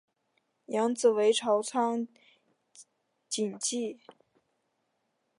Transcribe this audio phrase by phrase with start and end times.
[0.65, 2.07] 养子为朝仓
[3.29, 3.99] 景纪。